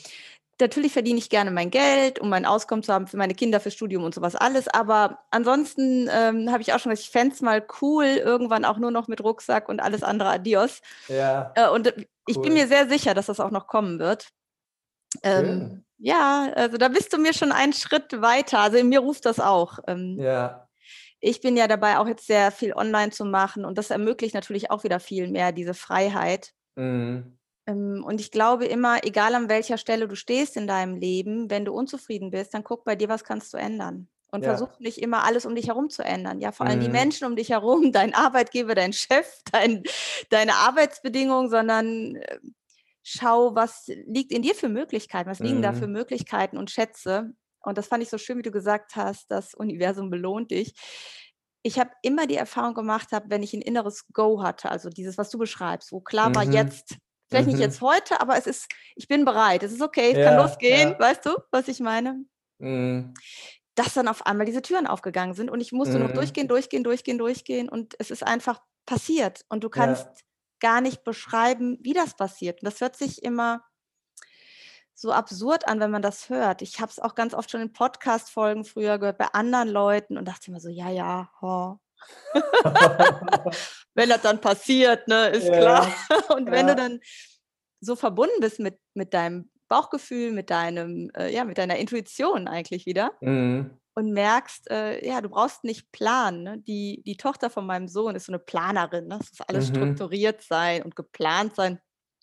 [0.59, 3.71] natürlich verdiene ich gerne mein Geld, um mein Auskommen zu haben für meine Kinder, für
[3.71, 4.67] Studium und sowas alles.
[4.67, 8.77] Aber ansonsten ähm, habe ich auch schon gesagt, ich fände es mal cool, irgendwann auch
[8.77, 10.81] nur noch mit Rucksack und alles andere adios.
[11.07, 11.51] Ja.
[11.55, 12.05] Äh, und cool.
[12.27, 14.29] ich bin mir sehr sicher, dass das auch noch kommen wird.
[15.23, 18.59] Ähm, ja, also da bist du mir schon einen Schritt weiter.
[18.59, 19.79] Also in mir ruft das auch.
[19.87, 20.67] Ähm, ja.
[21.19, 24.69] Ich bin ja dabei, auch jetzt sehr viel online zu machen und das ermöglicht natürlich
[24.69, 26.51] auch wieder viel mehr diese Freiheit.
[26.75, 27.36] Mhm.
[27.67, 31.65] Ähm, und ich glaube immer, egal an welcher Stelle du stehst in deinem Leben, wenn
[31.65, 34.07] du unzufrieden bist, dann guck bei dir, was kannst du ändern.
[34.29, 34.49] Und ja.
[34.49, 36.41] versuch nicht immer alles um dich herum zu ändern.
[36.41, 36.83] Ja, vor allem mhm.
[36.83, 39.83] die Menschen um dich herum, dein Arbeitgeber, dein Chef, dein,
[40.29, 42.39] deine Arbeitsbedingungen, sondern äh,
[43.03, 45.63] schau, was liegt in dir für Möglichkeiten, was liegen mhm.
[45.63, 47.33] da für Möglichkeiten und Schätze.
[47.61, 50.73] Und das fand ich so schön, wie du gesagt hast, das Universum belohnt dich.
[51.63, 55.17] Ich habe immer die Erfahrung gemacht, hab, wenn ich ein inneres Go hatte, also dieses,
[55.17, 56.53] was du beschreibst, wo klar war, mhm.
[56.53, 57.53] jetzt Vielleicht mhm.
[57.53, 59.63] nicht jetzt heute, aber es ist, ich bin bereit.
[59.63, 60.91] Es ist okay, es ja, kann losgehen.
[60.91, 60.99] Ja.
[60.99, 62.23] Weißt du, was ich meine?
[62.59, 63.13] Mhm.
[63.75, 66.07] Dass dann auf einmal diese Türen aufgegangen sind und ich musste mhm.
[66.07, 70.23] noch durchgehen, durchgehen, durchgehen, durchgehen und es ist einfach passiert und du kannst ja.
[70.59, 72.61] gar nicht beschreiben, wie das passiert.
[72.61, 73.63] Und das hört sich immer
[74.95, 76.63] so absurd an, wenn man das hört.
[76.63, 80.27] Ich habe es auch ganz oft schon in Podcast-Folgen früher gehört bei anderen Leuten und
[80.27, 81.79] dachte immer so, ja, ja, ho,
[83.93, 85.95] wenn das dann passiert, ne, ist ja, klar.
[86.35, 86.75] Und wenn ja.
[86.75, 86.99] du dann
[87.79, 92.85] so verbunden bist mit, mit deinem Bauchgefühl, mit deinem, äh, ja, mit deiner Intuition eigentlich
[92.85, 93.71] wieder mhm.
[93.95, 96.43] und merkst, äh, ja, du brauchst nicht planen.
[96.43, 96.57] Ne?
[96.59, 99.07] Die, die Tochter von meinem Sohn ist so eine Planerin.
[99.07, 99.17] Ne?
[99.19, 99.75] Das muss alles mhm.
[99.75, 101.79] strukturiert sein und geplant sein.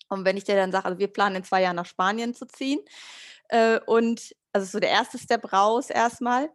[0.09, 2.45] Und wenn ich dir dann sage, also wir planen in zwei Jahren nach Spanien zu
[2.45, 2.79] ziehen
[3.49, 6.49] äh, und also so der erste Step raus erstmal.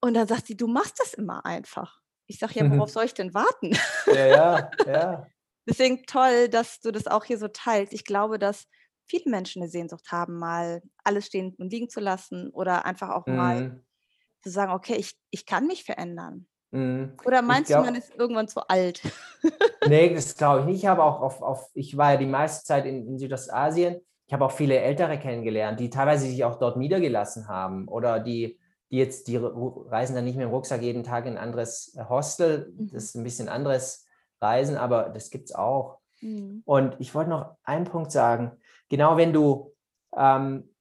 [0.00, 2.00] Und dann sagt sie, du machst das immer einfach.
[2.26, 2.76] Ich sage ja, mhm.
[2.76, 3.76] worauf soll ich denn warten?
[4.06, 5.26] Ja, ja, ja.
[5.68, 7.92] Deswegen toll, dass du das auch hier so teilst.
[7.92, 8.66] Ich glaube, dass
[9.08, 13.26] viele Menschen eine Sehnsucht haben, mal alles stehen und liegen zu lassen oder einfach auch
[13.26, 13.36] mhm.
[13.36, 13.84] mal
[14.42, 16.46] zu sagen, okay, ich, ich kann mich verändern.
[16.72, 17.16] Mhm.
[17.24, 19.02] Oder meinst glaub, du, man ist irgendwann zu alt?
[19.88, 20.78] nee, das glaube ich nicht.
[20.78, 24.00] Ich habe auch auf, auf, ich war ja die meiste Zeit in, in Südostasien.
[24.26, 28.58] Ich habe auch viele Ältere kennengelernt, die teilweise sich auch dort niedergelassen haben oder die
[28.58, 28.58] die
[28.88, 32.72] jetzt, die reisen dann nicht mehr im Rucksack jeden Tag in ein anderes äh, Hostel.
[32.76, 32.90] Mhm.
[32.92, 34.06] Das ist ein bisschen anderes
[34.40, 35.98] Reisen, aber das gibt es auch.
[36.20, 36.62] Mhm.
[36.64, 38.52] Und ich wollte noch einen Punkt sagen.
[38.88, 39.72] Genau wenn du,
[40.16, 40.74] ähm,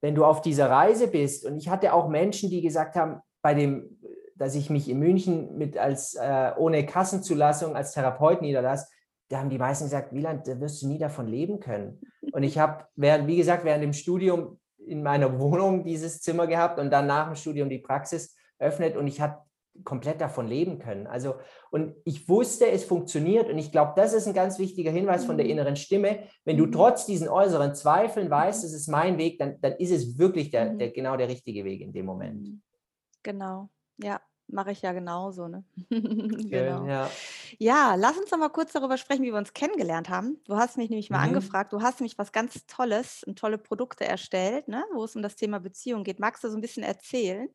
[0.00, 3.54] wenn du auf dieser Reise bist, und ich hatte auch Menschen, die gesagt haben, bei
[3.54, 4.00] dem,
[4.36, 8.86] dass ich mich in München mit als äh, ohne Kassenzulassung als Therapeut niederlasse,
[9.28, 12.00] da haben die meisten gesagt, Wieland, da wirst du nie davon leben können.
[12.32, 14.59] Und ich habe, während, wie gesagt, während dem Studium
[14.90, 19.06] in meiner Wohnung dieses Zimmer gehabt und dann nach dem Studium die Praxis öffnet und
[19.06, 19.38] ich habe
[19.84, 21.06] komplett davon leben können.
[21.06, 21.36] Also,
[21.70, 25.36] und ich wusste, es funktioniert und ich glaube, das ist ein ganz wichtiger Hinweis von
[25.36, 25.52] der mhm.
[25.52, 26.24] inneren Stimme.
[26.44, 26.72] Wenn du mhm.
[26.72, 30.72] trotz diesen äußeren Zweifeln weißt, es ist mein Weg, dann, dann ist es wirklich der,
[30.72, 30.78] mhm.
[30.78, 32.60] der, genau der richtige Weg in dem Moment.
[33.22, 33.70] Genau,
[34.02, 34.20] ja
[34.52, 35.48] mache ich ja genauso.
[35.48, 35.64] Ne?
[35.90, 36.86] genau.
[36.86, 37.10] ja.
[37.58, 40.38] ja, lass uns noch mal kurz darüber sprechen, wie wir uns kennengelernt haben.
[40.44, 41.34] Du hast mich nämlich mal mhm.
[41.34, 44.84] angefragt, du hast nämlich was ganz Tolles, tolle Produkte erstellt, ne?
[44.94, 46.20] wo es um das Thema Beziehung geht.
[46.20, 47.48] Magst du so ein bisschen erzählen?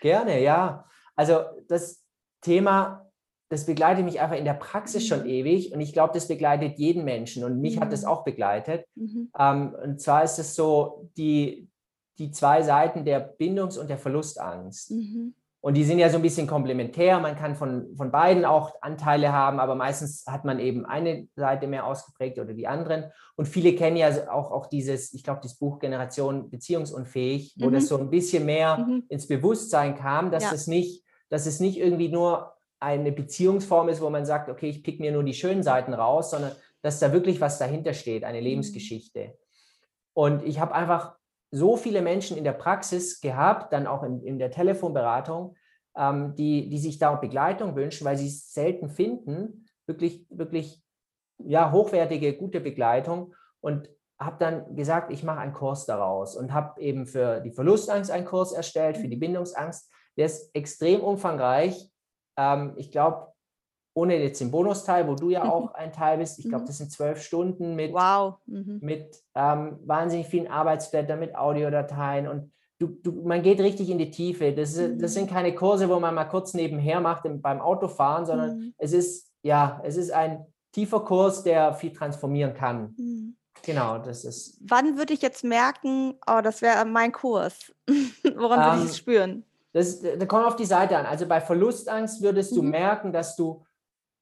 [0.00, 0.88] Gerne, ja.
[1.16, 2.04] Also das
[2.40, 3.10] Thema,
[3.48, 5.28] das begleitet mich einfach in der Praxis schon mhm.
[5.28, 7.80] ewig und ich glaube, das begleitet jeden Menschen und mich mhm.
[7.80, 8.08] hat das mhm.
[8.08, 8.86] auch begleitet.
[8.94, 9.30] Mhm.
[9.38, 11.68] Ähm, und zwar ist es so, die,
[12.18, 14.90] die zwei Seiten der Bindungs- und der Verlustangst.
[14.90, 15.34] Mhm.
[15.64, 17.18] Und die sind ja so ein bisschen komplementär.
[17.20, 21.66] Man kann von, von beiden auch Anteile haben, aber meistens hat man eben eine Seite
[21.66, 23.04] mehr ausgeprägt oder die anderen.
[23.36, 27.72] Und viele kennen ja auch, auch dieses, ich glaube, das Buch Generation Beziehungsunfähig, wo mhm.
[27.72, 29.04] das so ein bisschen mehr mhm.
[29.08, 30.52] ins Bewusstsein kam, dass ja.
[30.52, 34.84] es nicht dass es nicht irgendwie nur eine Beziehungsform ist, wo man sagt, okay, ich
[34.84, 38.38] pick mir nur die schönen Seiten raus, sondern dass da wirklich was dahinter steht, eine
[38.38, 38.44] mhm.
[38.44, 39.36] Lebensgeschichte.
[40.12, 41.16] Und ich habe einfach
[41.54, 45.56] so viele Menschen in der Praxis gehabt, dann auch in, in der Telefonberatung,
[45.96, 50.82] ähm, die, die sich da Begleitung wünschen, weil sie es selten finden, wirklich, wirklich
[51.38, 53.34] ja, hochwertige, gute Begleitung.
[53.60, 53.88] Und
[54.18, 58.24] habe dann gesagt, ich mache einen Kurs daraus und habe eben für die Verlustangst einen
[58.24, 59.20] Kurs erstellt, für die mhm.
[59.20, 61.90] Bindungsangst der ist extrem umfangreich.
[62.36, 63.32] Ähm, ich glaube,
[63.94, 66.66] ohne jetzt den Bonusteil, wo du ja auch ein Teil bist, ich glaube, mhm.
[66.66, 68.36] das sind zwölf Stunden mit, wow.
[68.46, 68.80] mhm.
[68.82, 74.10] mit ähm, wahnsinnig vielen Arbeitsblättern, mit Audiodateien und du, du, man geht richtig in die
[74.10, 74.52] Tiefe.
[74.52, 75.34] Das, ist, das sind mhm.
[75.34, 78.74] keine Kurse, wo man mal kurz nebenher macht beim Autofahren, sondern mhm.
[78.78, 82.94] es ist, ja, es ist ein tiefer Kurs, der viel transformieren kann.
[82.96, 83.36] Mhm.
[83.62, 84.58] Genau, das ist.
[84.60, 87.72] Wann würde ich jetzt merken, oh, das wäre mein Kurs?
[88.36, 89.44] Woran ähm, würde ich es spüren?
[89.72, 91.06] Das, das kommt auf die Seite an.
[91.06, 92.56] Also bei Verlustangst würdest mhm.
[92.56, 93.64] du merken, dass du,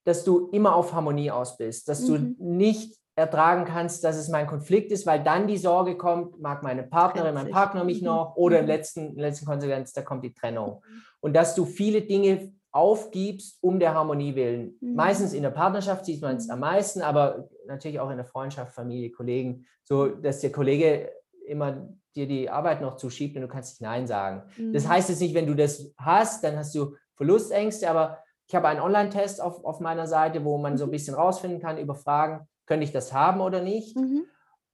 [0.05, 2.37] dass du immer auf Harmonie aus bist, dass mhm.
[2.39, 6.63] du nicht ertragen kannst, dass es mein Konflikt ist, weil dann die Sorge kommt, mag
[6.63, 8.07] meine Partnerin, mein Partner mich mhm.
[8.07, 8.69] noch oder im mhm.
[8.69, 10.83] letzten, in letzten Konsequenz, da kommt die Trennung.
[10.83, 11.03] Mhm.
[11.21, 14.77] Und dass du viele Dinge aufgibst, um der Harmonie willen.
[14.81, 14.95] Mhm.
[14.95, 18.75] Meistens in der Partnerschaft sieht man es am meisten, aber natürlich auch in der Freundschaft,
[18.75, 21.13] Familie, Kollegen, so dass der Kollege
[21.47, 24.45] immer dir die Arbeit noch zuschiebt und du kannst nicht Nein sagen.
[24.57, 24.73] Mhm.
[24.73, 28.69] Das heißt jetzt nicht, wenn du das hast, dann hast du Verlustängste, aber ich habe
[28.69, 30.93] einen Online-Test auf, auf meiner Seite, wo man so ein mhm.
[30.93, 33.97] bisschen rausfinden kann über Fragen, könnte ich das haben oder nicht.
[33.97, 34.25] Mhm.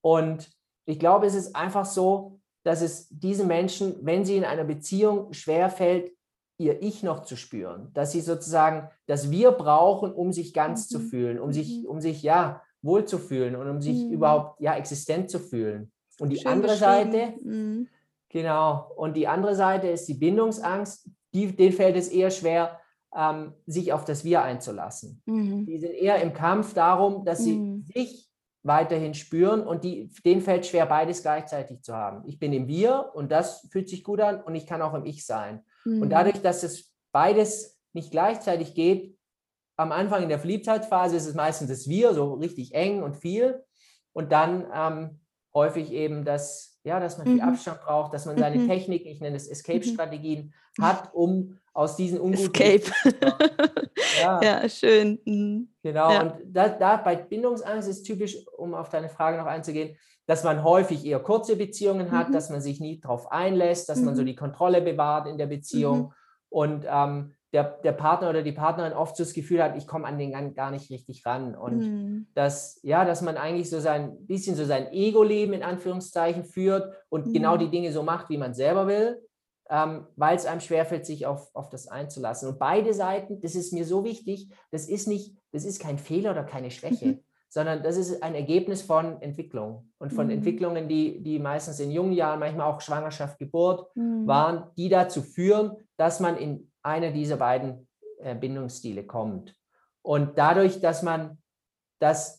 [0.00, 0.50] Und
[0.84, 5.32] ich glaube, es ist einfach so, dass es diesen Menschen, wenn sie in einer Beziehung
[5.32, 6.12] schwerfällt,
[6.58, 10.96] ihr Ich noch zu spüren, dass sie sozusagen das Wir brauchen, um sich ganz mhm.
[10.96, 11.86] zu fühlen, um sich, mhm.
[11.86, 14.12] um sich ja wohlzufühlen und um sich mhm.
[14.12, 15.92] überhaupt ja existent zu fühlen.
[16.18, 17.88] Und die Schön andere Seite, mhm.
[18.28, 21.08] genau, und die andere Seite ist die Bindungsangst.
[21.32, 22.80] Die, denen fällt es eher schwer,
[23.16, 25.22] ähm, sich auf das Wir einzulassen.
[25.26, 25.66] Mhm.
[25.66, 27.82] Die sind eher im Kampf darum, dass sie mhm.
[27.82, 28.28] sich
[28.62, 32.22] weiterhin spüren und die, denen fällt schwer, beides gleichzeitig zu haben.
[32.26, 35.06] Ich bin im Wir und das fühlt sich gut an und ich kann auch im
[35.06, 35.62] Ich sein.
[35.84, 36.10] Und mhm.
[36.10, 39.16] dadurch, dass es beides nicht gleichzeitig geht,
[39.76, 43.62] am Anfang in der Verliebtheitsphase ist es meistens das Wir, so richtig eng und viel.
[44.12, 45.20] Und dann ähm,
[45.54, 47.48] häufig eben, dass, ja, dass man viel mhm.
[47.48, 48.68] Abstand braucht, dass man seine mhm.
[48.68, 50.82] Technik, ich nenne es Escape-Strategien, mhm.
[50.82, 52.52] hat, um aus diesen unguten...
[52.60, 52.90] Escape.
[54.20, 54.40] ja.
[54.42, 55.20] ja, schön.
[55.24, 55.68] Mhm.
[55.80, 56.22] Genau, ja.
[56.22, 60.64] und da, da bei Bindungsangst ist typisch, um auf deine Frage noch einzugehen, dass man
[60.64, 62.32] häufig eher kurze Beziehungen hat, mhm.
[62.32, 64.26] dass man sich nie darauf einlässt, dass man so mhm.
[64.26, 66.12] die Kontrolle bewahrt in der Beziehung.
[66.48, 70.06] Und ähm, der, der Partner oder die Partnerin oft so das Gefühl hat, ich komme
[70.06, 71.54] an den gar nicht richtig ran.
[71.54, 72.26] Und mhm.
[72.34, 77.28] dass, ja, dass man eigentlich so sein bisschen so sein Ego-Leben in Anführungszeichen führt und
[77.28, 77.32] mhm.
[77.34, 79.22] genau die Dinge so macht, wie man selber will,
[79.70, 82.48] ähm, weil es einem schwerfällt, sich auf, auf das einzulassen.
[82.48, 86.32] Und beide Seiten, das ist mir so wichtig, das ist nicht, das ist kein Fehler
[86.32, 87.06] oder keine Schwäche.
[87.06, 87.24] Mhm.
[87.50, 90.32] sondern das ist ein Ergebnis von Entwicklung und von mhm.
[90.32, 94.26] Entwicklungen, die, die meistens in jungen Jahren, manchmal auch Schwangerschaft, Geburt mhm.
[94.26, 99.54] waren, die dazu führen, dass man in einer dieser beiden äh, Bindungsstile kommt.
[100.02, 101.38] Und dadurch, dass man
[102.00, 102.37] das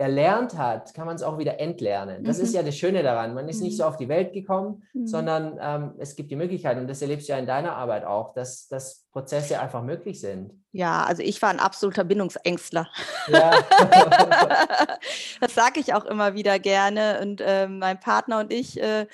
[0.00, 2.24] erlernt hat, kann man es auch wieder entlernen.
[2.24, 2.44] Das mhm.
[2.44, 3.34] ist ja das Schöne daran.
[3.34, 3.64] Man ist mhm.
[3.64, 5.06] nicht so auf die Welt gekommen, mhm.
[5.06, 8.32] sondern ähm, es gibt die Möglichkeit, und das erlebst du ja in deiner Arbeit auch,
[8.32, 10.52] dass, dass Prozesse einfach möglich sind.
[10.72, 12.88] Ja, also ich war ein absoluter Bindungsängstler.
[13.28, 13.52] Ja.
[15.40, 17.20] das sage ich auch immer wieder gerne.
[17.20, 19.06] Und äh, mein Partner und ich, äh,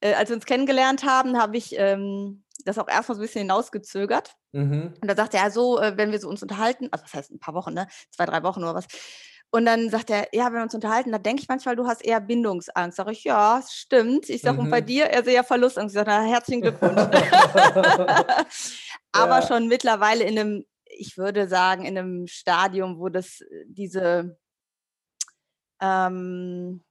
[0.00, 3.42] äh, als wir uns kennengelernt haben, habe ich ähm, das auch erstmal so ein bisschen
[3.42, 4.34] hinausgezögert.
[4.52, 4.94] Mhm.
[5.00, 7.40] Und da sagte er, so, äh, wenn wir so uns unterhalten, also das heißt ein
[7.40, 7.88] paar Wochen, ne?
[8.10, 8.86] zwei, drei Wochen oder was,
[9.50, 12.04] und dann sagt er, ja, wenn wir uns unterhalten, da denke ich manchmal, du hast
[12.04, 12.96] eher Bindungsangst.
[12.98, 14.28] Sag ich, ja, stimmt.
[14.28, 14.64] Ich sage, mhm.
[14.64, 14.86] und bei mhm.
[14.86, 15.94] dir, er sehe ja Verlustangst.
[15.94, 17.00] Ich sage, na, herzlichen Glückwunsch.
[19.12, 19.46] Aber ja.
[19.46, 24.38] schon mittlerweile in einem, ich würde sagen, in einem Stadium, wo das diese,
[25.80, 26.84] ähm,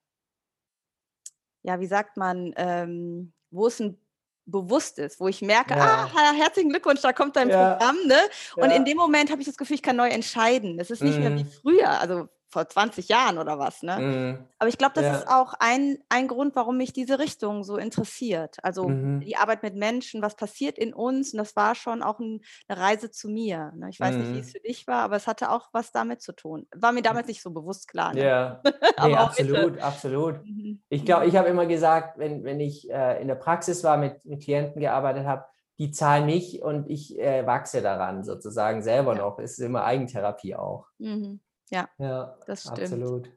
[1.61, 4.01] ja, wie sagt man, ähm, wo es ein
[4.47, 6.09] bewusst ist, wo ich merke, ja.
[6.15, 7.73] ah, herzlichen Glückwunsch, da kommt dein ja.
[7.73, 8.17] Programm, ne?
[8.55, 8.77] Und ja.
[8.77, 10.79] in dem Moment habe ich das Gefühl, ich kann neu entscheiden.
[10.79, 11.23] Es ist nicht mhm.
[11.23, 11.51] mehr wie mhm.
[11.51, 11.99] früher.
[11.99, 13.83] Also vor 20 Jahren oder was.
[13.83, 13.97] Ne?
[13.99, 14.47] Mhm.
[14.57, 15.15] Aber ich glaube, das ja.
[15.17, 18.57] ist auch ein, ein Grund, warum mich diese Richtung so interessiert.
[18.63, 19.19] Also mhm.
[19.19, 21.33] die Arbeit mit Menschen, was passiert in uns.
[21.33, 23.73] Und das war schon auch ein, eine Reise zu mir.
[23.75, 23.89] Ne?
[23.89, 24.21] Ich weiß mhm.
[24.21, 24.51] nicht, wie es mhm.
[24.51, 26.67] für dich war, aber es hatte auch was damit zu tun.
[26.73, 28.13] War mir damals nicht so bewusst klar.
[28.13, 28.23] Ne?
[28.23, 28.61] Ja,
[29.03, 30.45] nee, absolut, absolut.
[30.45, 30.81] Mhm.
[30.87, 31.29] Ich glaube, mhm.
[31.29, 34.79] ich habe immer gesagt, wenn, wenn ich äh, in der Praxis war, mit, mit Klienten
[34.79, 35.45] gearbeitet habe,
[35.79, 39.21] die zahlen mich und ich äh, wachse daran sozusagen selber ja.
[39.21, 39.37] noch.
[39.39, 40.87] Es ist immer Eigentherapie auch.
[40.97, 41.39] Mhm.
[41.69, 42.79] Ja, ja das stimmt.
[42.79, 43.31] Absolut.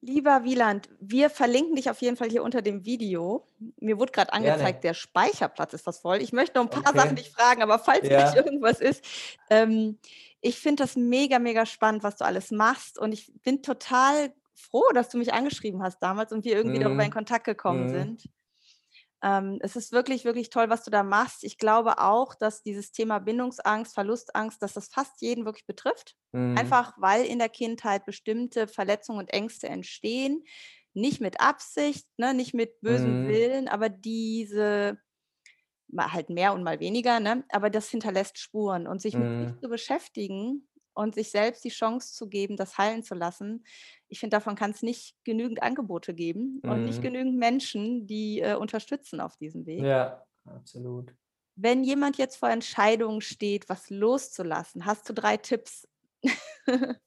[0.00, 3.46] Lieber Wieland, wir verlinken dich auf jeden Fall hier unter dem Video.
[3.80, 4.80] Mir wurde gerade angezeigt, Gerne.
[4.82, 6.18] der Speicherplatz ist das voll.
[6.18, 6.98] Ich möchte noch ein paar okay.
[6.98, 8.24] Sachen dich fragen, aber falls ja.
[8.24, 9.04] nicht irgendwas ist,
[9.50, 9.98] ähm,
[10.40, 12.98] ich finde das mega, mega spannend, was du alles machst.
[12.98, 16.82] Und ich bin total froh, dass du mich angeschrieben hast damals und wir irgendwie mm.
[16.82, 17.88] darüber in Kontakt gekommen mm.
[17.88, 18.28] sind.
[19.22, 21.42] Ähm, es ist wirklich, wirklich toll, was du da machst.
[21.42, 26.16] Ich glaube auch, dass dieses Thema Bindungsangst, Verlustangst, dass das fast jeden wirklich betrifft.
[26.32, 26.56] Mhm.
[26.58, 30.44] Einfach weil in der Kindheit bestimmte Verletzungen und Ängste entstehen.
[30.92, 33.28] Nicht mit Absicht, ne, nicht mit bösem mhm.
[33.28, 34.98] Willen, aber diese
[35.88, 37.44] mal halt mehr und mal weniger, ne?
[37.50, 38.86] aber das hinterlässt Spuren.
[38.86, 39.40] Und sich mhm.
[39.40, 43.64] mit sich zu beschäftigen, und sich selbst die Chance zu geben, das heilen zu lassen.
[44.08, 46.70] Ich finde, davon kann es nicht genügend Angebote geben mhm.
[46.70, 47.02] und nicht mhm.
[47.02, 49.82] genügend Menschen, die äh, unterstützen auf diesem Weg.
[49.82, 51.14] Ja, absolut.
[51.54, 55.86] Wenn jemand jetzt vor Entscheidungen steht, was loszulassen, hast du drei Tipps?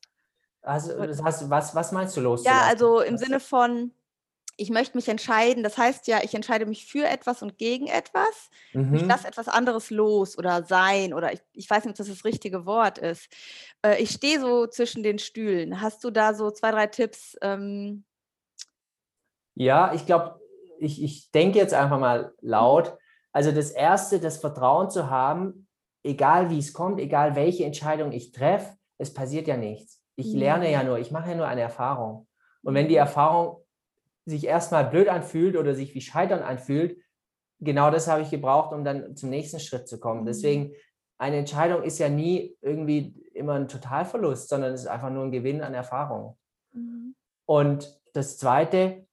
[0.62, 2.62] also, heißt, was, was meinst du loszulassen?
[2.62, 3.92] Ja, also im Sinne von,
[4.60, 5.64] ich möchte mich entscheiden.
[5.64, 8.50] Das heißt ja, ich entscheide mich für etwas und gegen etwas.
[8.74, 8.94] Mhm.
[8.94, 12.26] Ich lasse etwas anderes los oder sein oder ich, ich weiß nicht, ob das das
[12.26, 13.30] richtige Wort ist.
[13.86, 15.82] Äh, ich stehe so zwischen den Stühlen.
[15.82, 17.38] Hast du da so zwei, drei Tipps?
[17.42, 18.04] Ähm?
[19.56, 20.40] Ja, ich glaube,
[20.78, 22.98] ich, ich denke jetzt einfach mal laut.
[23.32, 25.68] Also das Erste, das Vertrauen zu haben,
[26.04, 30.02] egal wie es kommt, egal welche Entscheidung ich treffe, es passiert ja nichts.
[30.18, 32.28] Ich lerne ja nur, ich mache ja nur eine Erfahrung.
[32.62, 33.00] Und wenn die mhm.
[33.00, 33.64] Erfahrung
[34.30, 36.98] sich erstmal blöd anfühlt oder sich wie Scheitern anfühlt,
[37.60, 40.22] genau das habe ich gebraucht, um dann zum nächsten Schritt zu kommen.
[40.22, 40.26] Mhm.
[40.26, 40.74] Deswegen,
[41.18, 45.32] eine Entscheidung ist ja nie irgendwie immer ein Totalverlust, sondern es ist einfach nur ein
[45.32, 46.38] Gewinn an Erfahrung.
[46.72, 47.16] Mhm.
[47.46, 49.06] Und das Zweite,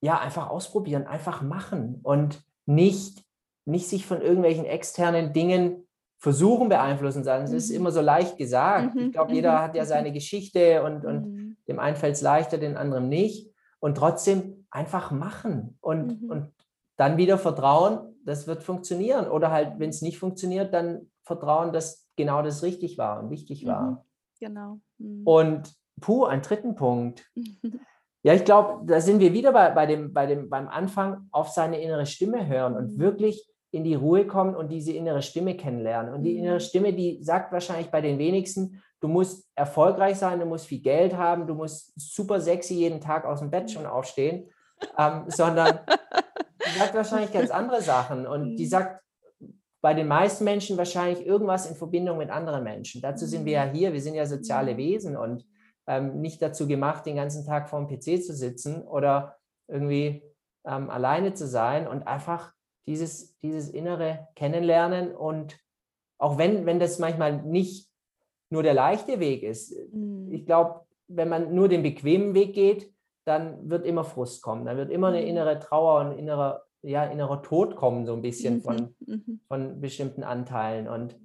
[0.00, 3.24] ja, einfach ausprobieren, einfach machen und nicht,
[3.64, 5.88] nicht sich von irgendwelchen externen Dingen
[6.18, 7.76] versuchen beeinflussen, sondern es ist mhm.
[7.76, 8.94] immer so leicht gesagt.
[8.94, 9.06] Mhm.
[9.06, 12.76] Ich glaube, jeder hat ja seine Geschichte und, und dem einen fällt es leichter, den
[12.76, 13.51] anderen nicht
[13.82, 16.30] und trotzdem einfach machen und, mhm.
[16.30, 16.52] und
[16.96, 19.28] dann wieder vertrauen, das wird funktionieren.
[19.28, 23.66] Oder halt, wenn es nicht funktioniert, dann vertrauen, dass genau das richtig war und wichtig
[23.66, 23.82] war.
[23.82, 23.96] Mhm.
[24.38, 24.80] Genau.
[24.98, 25.22] Mhm.
[25.24, 27.28] Und puh, ein dritten Punkt.
[28.24, 31.48] Ja, ich glaube, da sind wir wieder bei, bei dem, bei dem, beim Anfang auf
[31.48, 33.00] seine innere Stimme hören und mhm.
[33.00, 36.14] wirklich in die Ruhe kommen und diese innere Stimme kennenlernen.
[36.14, 36.60] Und die innere mhm.
[36.60, 41.16] Stimme, die sagt wahrscheinlich bei den wenigsten, du musst erfolgreich sein, du musst viel Geld
[41.16, 44.48] haben, du musst super sexy jeden Tag aus dem Bett schon aufstehen,
[44.96, 45.80] ähm, sondern
[46.64, 48.68] die sagt wahrscheinlich ganz andere Sachen und die mhm.
[48.68, 49.02] sagt
[49.82, 53.02] bei den meisten Menschen wahrscheinlich irgendwas in Verbindung mit anderen Menschen.
[53.02, 53.72] Dazu sind wir ja mhm.
[53.72, 54.78] hier, wir sind ja soziale mhm.
[54.78, 55.44] Wesen und
[55.88, 59.36] ähm, nicht dazu gemacht, den ganzen Tag vor dem PC zu sitzen oder
[59.66, 60.22] irgendwie
[60.64, 62.52] ähm, alleine zu sein und einfach
[62.86, 65.58] dieses, dieses innere Kennenlernen und
[66.18, 67.91] auch wenn, wenn das manchmal nicht
[68.52, 69.74] nur der leichte Weg ist.
[69.92, 70.30] Mhm.
[70.30, 72.92] Ich glaube, wenn man nur den bequemen Weg geht,
[73.24, 74.66] dann wird immer Frust kommen.
[74.66, 75.26] Dann wird immer eine mhm.
[75.26, 78.60] innere Trauer und innerer, ja, innerer Tod kommen, so ein bisschen mhm.
[78.60, 79.40] von, mhm.
[79.48, 80.86] von bestimmten Anteilen.
[80.86, 81.16] Und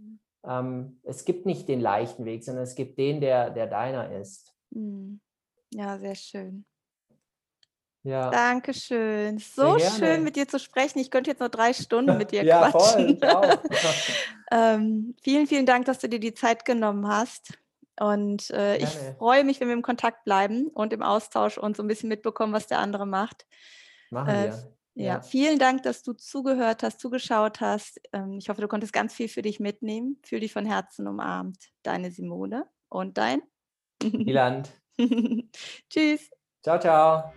[0.45, 4.55] ähm, es gibt nicht den leichten Weg, sondern es gibt den, der, der deiner ist.
[5.73, 6.65] Ja, sehr schön.
[8.07, 8.29] Ja.
[8.29, 9.37] Dankeschön.
[9.37, 10.99] So schön mit dir zu sprechen.
[10.99, 13.19] Ich könnte jetzt noch drei Stunden mit dir ja, quatschen.
[13.19, 13.59] Voll,
[14.51, 17.57] ähm, vielen, vielen Dank, dass du dir die Zeit genommen hast.
[17.99, 21.83] Und äh, ich freue mich, wenn wir im Kontakt bleiben und im Austausch und so
[21.83, 23.45] ein bisschen mitbekommen, was der andere macht.
[24.09, 24.73] Machen äh, wir.
[24.93, 27.99] Ja, ja, vielen Dank, dass du zugehört hast, zugeschaut hast.
[28.13, 30.17] Ähm, ich hoffe, du konntest ganz viel für dich mitnehmen.
[30.23, 31.57] Fühl dich von Herzen umarmt.
[31.83, 33.41] Deine Simone und dein
[34.01, 34.71] Wieland.
[35.89, 36.29] Tschüss.
[36.63, 37.33] Ciao, ciao.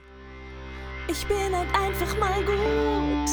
[1.10, 3.28] Ich bin halt einfach mal gut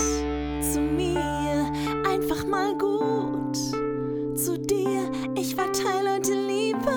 [0.64, 1.72] zu mir,
[2.10, 3.56] einfach mal gut
[4.36, 5.12] zu dir.
[5.36, 6.97] Ich verteile heute Liebe.